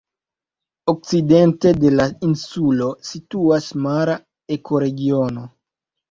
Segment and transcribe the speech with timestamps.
[0.91, 4.15] Okcidente de la insulo situas mara
[4.57, 5.45] ekoregiono.